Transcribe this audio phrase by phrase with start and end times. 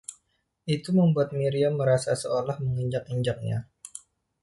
[0.75, 3.59] Itu membuat Miriam merasa seolah menginjak-injaknya.